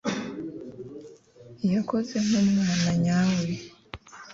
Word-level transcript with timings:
yakoze 1.73 2.13
nkumwana 2.25 2.91
nyawe 3.05 3.49